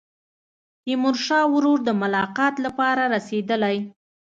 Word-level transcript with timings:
تیمورشاه 0.83 1.45
ورور 1.53 1.79
د 1.83 1.89
ملاقات 2.01 2.55
لپاره 2.65 3.03
رسېدلی. 3.15 3.77